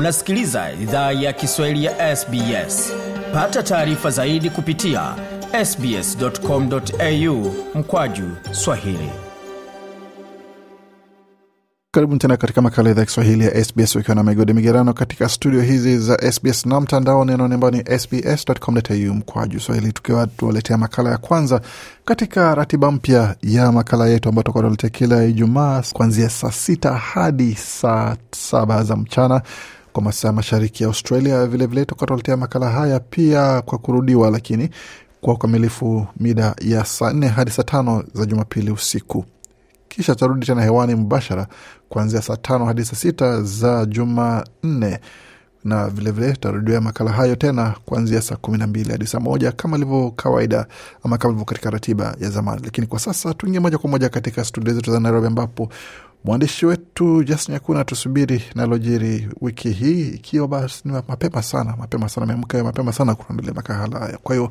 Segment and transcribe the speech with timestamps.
[0.00, 2.92] unasikiliza idhaa ya kiswahili ya sbs
[3.34, 5.14] pata taarifa zaidi kupitia
[5.64, 9.10] sbscomau mkwaju swahili.
[11.90, 15.98] Karibu tena katika makala idhaa kiswahili ya sbs ukiwa na migode migerano katika studio hizi
[15.98, 21.60] za sbs na mtandao neno ambao ni sbs.com.au mkwaju swahili tukiwa tuwaletea makala ya kwanza
[22.04, 27.54] katika ratiba mpya ya makala yetu ambayo tutakuwa tunaletea kila ijumaa kuanzia saa sita hadi
[27.54, 29.42] saa saba za mchana
[29.92, 31.46] kwa masaa mashariki ya australia.
[31.46, 34.70] Vilevile tukatoletea makala haya pia kwa kurudiwa lakini
[35.20, 39.24] kwa ukamilifu mida ya saa nne hadi saa tano za jumapili usiku.
[39.88, 41.46] Kisha tarudi tena hewani mubashara
[41.88, 45.00] kuanzia saa tano hadi saa sita za Jumanne
[45.64, 49.76] na vilevile tutarudia makala hayo tena kuanzia saa kumi na mbili hadi saa moja kama
[49.76, 50.66] ilivyo kawaida
[51.04, 52.60] ama kama ilivyo katika ratiba ya zamani.
[52.64, 55.68] Lakini kwa sasa tuingie moja kwa moja katika studio zetu za Nairobi ambapo
[56.24, 62.24] mwandishi wetu Jason Nyakuna tusubiri nalojiri wiki hii, ikiwa basi ni mapema sana, mapema sana,
[62.24, 64.18] ameamka mapema sana kuandalia makala haya.
[64.22, 64.50] Kwa hiyo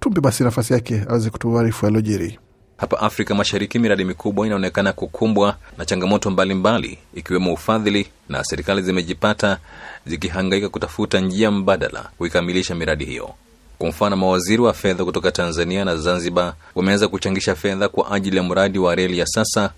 [0.00, 2.38] tumpe basi nafasi yake aweze kutuarifu yalojiri.
[2.78, 9.58] Hapa Afrika Mashariki, miradi mikubwa inaonekana kukumbwa na changamoto mbalimbali, ikiwemo ufadhili, na serikali zimejipata
[10.06, 13.34] zikihangaika kutafuta njia mbadala kuikamilisha miradi hiyo.
[13.78, 18.42] Kwa mfano, mawaziri wa fedha kutoka Tanzania na Zanzibar wameanza kuchangisha fedha kwa ajili ya
[18.42, 19.72] mradi wa reli ya sasa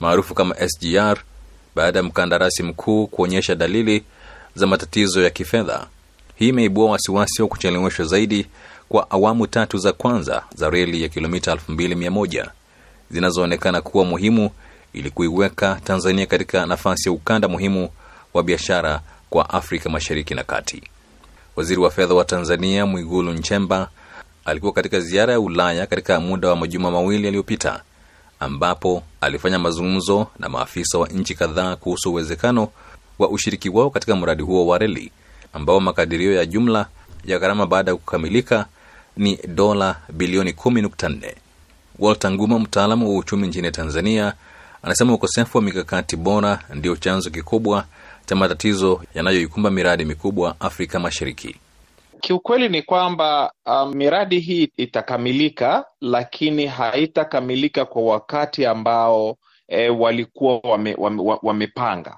[0.00, 1.18] maarufu kama SGR
[1.74, 4.04] baada ya mkandarasi mkuu kuonyesha dalili
[4.54, 5.86] za matatizo ya kifedha.
[6.36, 8.46] Hii imeibua wasiwasi wa kucheleweshwa zaidi
[8.88, 12.48] kwa awamu tatu za kwanza za reli ya kilomita 2100
[13.10, 14.50] zinazoonekana kuwa muhimu
[14.92, 17.88] ili kuiweka Tanzania katika nafasi ya ukanda muhimu
[18.34, 20.82] wa biashara kwa Afrika Mashariki na Kati.
[21.56, 23.88] Waziri wa fedha wa Tanzania Mwigulu Nchemba
[24.44, 27.82] alikuwa katika ziara ya Ulaya katika muda wa majuma mawili yaliyopita,
[28.40, 32.68] ambapo alifanya mazungumzo na maafisa wa nchi kadhaa kuhusu uwezekano
[33.18, 35.12] wa ushiriki wao katika mradi huo wa reli
[35.52, 36.86] ambao makadirio ya jumla
[37.24, 38.66] ya gharama baada ya kukamilika
[39.16, 41.34] ni dola bilioni 10.4.
[41.98, 44.32] Walter Nguma, mtaalamu wa uchumi nchini Tanzania,
[44.82, 47.84] anasema ukosefu wa mikakati bora ndio chanzo kikubwa
[48.26, 51.56] cha matatizo yanayoikumba miradi mikubwa Afrika Mashariki.
[52.20, 59.36] Kiukweli ni kwamba um, miradi hii itakamilika, lakini haitakamilika kwa wakati ambao
[59.68, 62.16] e, walikuwa wame, wame, wamepanga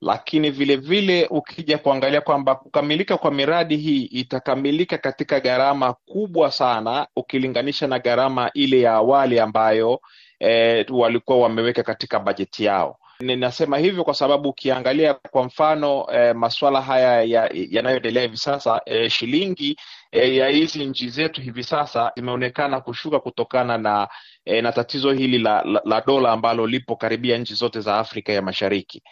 [0.00, 7.06] lakini vilevile vile ukija kuangalia kwamba kukamilika kwa miradi hii itakamilika katika gharama kubwa sana
[7.16, 10.00] ukilinganisha na gharama ile ya awali ambayo
[10.40, 12.98] e, walikuwa wameweka katika bajeti yao.
[13.20, 17.22] Ninasema hivyo kwa sababu ukiangalia kwa mfano e, masuala haya
[17.70, 19.76] yanayoendelea ya hivi sasa e, shilingi
[20.12, 24.08] e, ya hizi nchi zetu hivi sasa imeonekana kushuka kutokana na
[24.44, 28.32] e, na tatizo hili la, la, la dola ambalo lipo karibia nchi zote za Afrika
[28.32, 29.02] ya Mashariki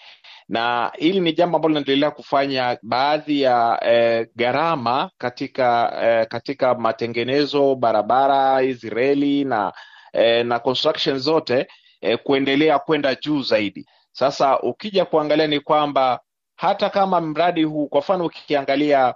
[0.49, 7.75] na hili ni jambo ambalo linaendelea kufanya baadhi ya eh, gharama katika eh, katika matengenezo
[7.75, 9.73] barabara hizi reli na
[10.13, 11.67] eh, na construction zote
[12.01, 13.87] eh, kuendelea kwenda juu zaidi.
[14.13, 16.21] Sasa ukija kuangalia ni kwamba
[16.57, 19.15] hata kama mradi huu kwa mfano ukiangalia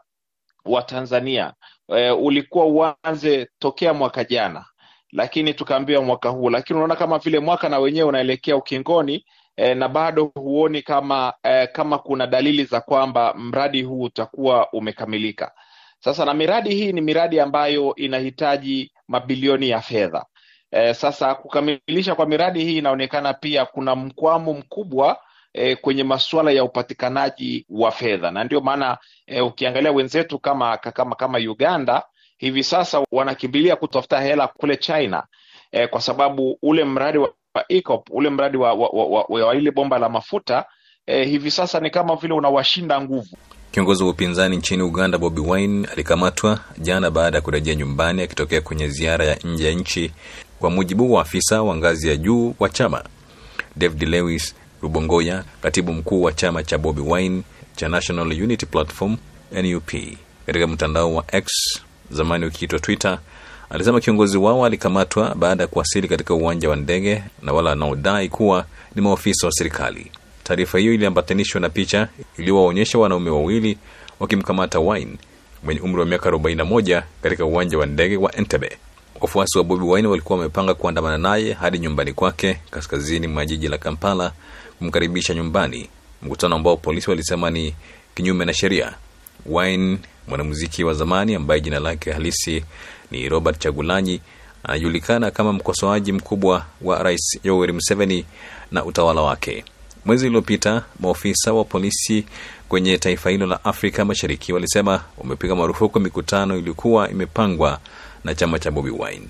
[0.64, 1.52] wa Tanzania
[1.96, 4.64] eh, ulikuwa uanze tokea mwaka jana,
[5.12, 9.24] lakini tukaambiwa mwaka huu, lakini unaona kama vile mwaka na wenyewe unaelekea ukingoni
[9.56, 15.52] e, na bado huoni kama e, kama kuna dalili za kwamba mradi huu utakuwa umekamilika.
[15.98, 20.24] Sasa na miradi hii ni miradi ambayo inahitaji mabilioni ya fedha.
[20.70, 25.18] E, sasa kukamilisha kwa miradi hii inaonekana pia kuna mkwamo mkubwa
[25.52, 31.14] e, kwenye masuala ya upatikanaji wa fedha, na ndio maana e, ukiangalia wenzetu kama kama
[31.16, 32.02] kama Uganda
[32.38, 35.26] hivi sasa wanakimbilia kutafuta hela kule China
[35.72, 37.32] e, kwa sababu ule mradi wa
[37.68, 40.64] EACOP, ule mradi wa, wa, wa, wa, wa ile bomba la mafuta
[41.06, 43.36] eh, hivi sasa ni kama vile unawashinda nguvu.
[43.70, 48.88] Kiongozi wa upinzani nchini Uganda Bobi Wine alikamatwa jana baada ya kurejea nyumbani akitokea kwenye
[48.88, 50.12] ziara ya nje ya nchi,
[50.58, 53.04] kwa mujibu wa afisa wa ngazi ya juu wa chama.
[53.76, 57.42] David Lewis Rubongoya, katibu mkuu wa chama cha Bobi Wine
[57.76, 59.16] cha National Unity Platform
[59.52, 59.92] NUP,
[60.46, 61.46] katika mtandao wa X
[62.10, 63.18] zamani ukiitwa Twitter
[63.70, 68.64] alisema kiongozi wao alikamatwa baada ya kuwasili katika uwanja wa ndege na wala wanaodai kuwa
[68.94, 70.10] ni maofisa wa serikali.
[70.44, 72.08] Taarifa hiyo iliambatanishwa na picha
[72.38, 73.78] iliyowaonyesha wanaume wawili
[74.20, 75.16] wakimkamata Wine
[75.62, 78.76] mwenye umri wa miaka 41 katika uwanja wa ndege wa Entebbe.
[79.20, 83.78] Wafuasi wa Bobi Wine walikuwa wamepanga kuandamana naye hadi nyumbani kwake kaskazini mwa jiji la
[83.78, 84.32] Kampala
[84.78, 85.88] kumkaribisha nyumbani,
[86.22, 87.74] mkutano ambao polisi walisema ni
[88.14, 88.92] kinyume na sheria.
[89.46, 89.98] Wine,
[90.28, 92.64] mwanamuziki wa zamani ambaye jina lake halisi
[93.10, 94.20] ni Robert Chagulanyi,
[94.64, 98.24] anajulikana kama mkosoaji mkubwa wa Rais Yoweri Museveni
[98.72, 99.64] na utawala wake.
[100.04, 102.24] Mwezi uliopita maofisa wa polisi
[102.68, 107.80] kwenye taifa hilo la Afrika Mashariki walisema wamepiga marufuku mikutano iliyokuwa imepangwa
[108.24, 109.28] na chama cha Bobi Wine.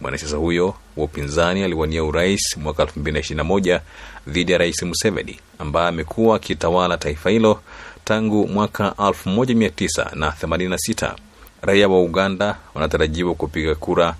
[0.00, 3.80] Mwanasiasa huyo wa upinzani aliwania urais mwaka 2021
[4.28, 7.60] dhidi ya Rais Museveni ambaye amekuwa akitawala taifa hilo
[8.08, 11.14] tangu mwaka 1986.
[11.62, 14.14] Raia wa Uganda wanatarajiwa kupiga kura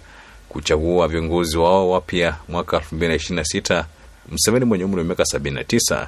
[0.49, 3.85] kuchagua viongozi wao wapya mwaka 2026.
[4.32, 6.06] Mseveni mwenye umri wa miaka 79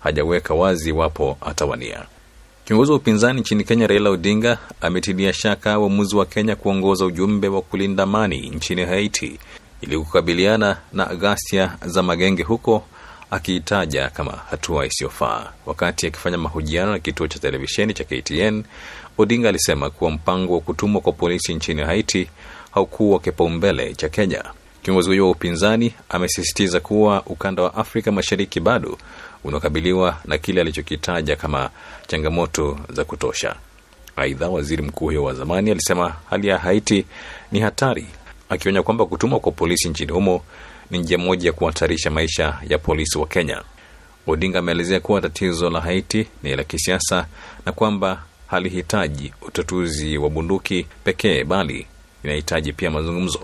[0.00, 2.02] hajaweka wazi iwapo atawania.
[2.64, 7.62] Kiongozi wa upinzani nchini Kenya Raila Odinga ametilia shaka uamuzi wa Kenya kuongoza ujumbe wa
[7.62, 9.38] kulinda amani nchini Haiti
[9.80, 12.84] ili kukabiliana na ghasia za magenge huko,
[13.30, 15.52] akiitaja kama hatua isiyofaa.
[15.66, 18.62] Wakati akifanya mahojiano na kituo cha televisheni cha KTN,
[19.18, 22.28] Odinga alisema kuwa mpango wa kutumwa kwa polisi nchini Haiti
[22.70, 24.44] haukuwa kipaumbele cha Kenya.
[24.82, 28.98] Kiongozi huyo wa upinzani amesisitiza kuwa ukanda wa Afrika Mashariki bado
[29.44, 31.70] unakabiliwa na kile alichokitaja kama
[32.06, 33.56] changamoto za kutosha.
[34.16, 37.04] Aidha, waziri mkuu huyo wa zamani alisema hali ya Haiti
[37.52, 38.06] ni hatari,
[38.48, 40.42] akionya kwamba kutumwa kwa polisi nchini humo
[40.90, 43.62] ni njia moja ya kuhatarisha maisha ya polisi wa Kenya.
[44.26, 47.26] Odinga ameelezea kuwa tatizo la Haiti ni la kisiasa
[47.66, 51.86] na kwamba halihitaji utatuzi wa bunduki pekee, bali
[52.22, 53.40] linahitaji pia mazungumzo.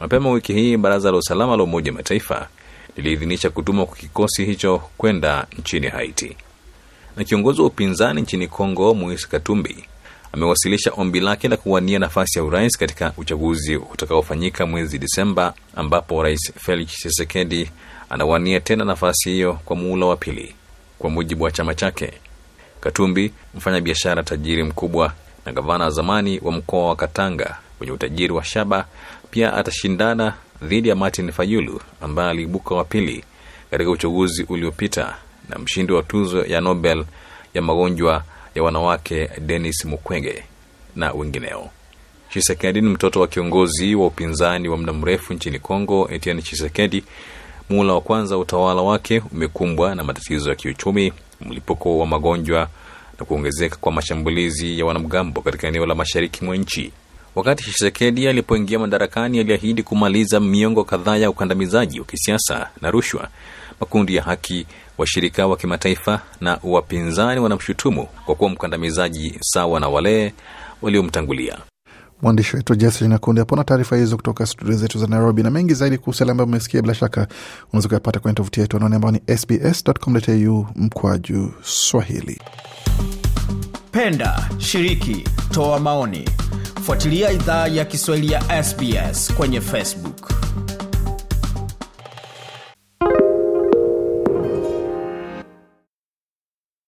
[0.00, 2.48] Mapema wiki hii baraza la usalama la Umoja wa Mataifa
[2.96, 6.36] liliidhinisha kutumwa kwa kikosi hicho kwenda nchini Haiti.
[7.16, 9.84] Na kiongozi wa upinzani nchini Kongo, Moise Katumbi,
[10.32, 16.52] amewasilisha ombi lake la kuwania nafasi ya urais katika uchaguzi utakaofanyika mwezi Disemba, ambapo Rais
[16.58, 17.70] Felix Tshisekedi
[18.10, 20.54] anawania tena nafasi hiyo kwa muhula wa pili,
[20.98, 22.12] kwa mujibu wa chama chake.
[22.80, 25.12] Katumbi, mfanya biashara tajiri mkubwa
[25.46, 28.86] na gavana wa zamani wa mkoa wa Katanga wenye utajiri wa shaba,
[29.30, 33.24] pia atashindana dhidi ya Martin Fayulu ambaye aliibuka wa pili
[33.70, 35.16] katika uchaguzi uliopita
[35.48, 37.04] na mshindi wa tuzo ya Nobel
[37.54, 38.24] ya magonjwa
[38.56, 40.44] ya wanawake Denis Mukwege
[40.96, 41.70] na wengineo.
[42.32, 47.04] Chisekedi ni mtoto wa kiongozi wa upinzani wa muda mrefu nchini Kongo, Etienne Chisekedi.
[47.70, 52.68] Muhula wa kwanza utawala wake umekumbwa na matatizo ya kiuchumi, mlipuko wa magonjwa
[53.18, 56.92] na kuongezeka kwa mashambulizi ya wanamgambo katika eneo la mashariki mwa nchi.
[57.34, 63.28] Wakati Tshisekedi alipoingia madarakani, aliahidi kumaliza miongo kadhaa ya ukandamizaji wa kisiasa na rushwa.
[63.80, 64.66] Makundi ya haki,
[64.98, 70.34] washirika wa kimataifa na wapinzani wanamshutumu kwa kuwa mkandamizaji sawa na wale
[70.82, 71.58] waliomtangulia.
[72.22, 75.98] Mwandishi wetu Jason Nakundi apona taarifa hizo kutoka studio zetu za Nairobi, na mengi zaidi
[75.98, 77.28] kuhusu yale ambayo umesikia, bila shaka
[77.72, 82.40] unaweza kuyapata kwenye tovuti yetu anaone ambao ni sbs.com.au mkwaju Swahili.
[83.90, 86.28] Penda, shiriki, toa maoni,
[86.82, 90.15] fuatilia idhaa ya Kiswahili ya SBS kwenye Facebook.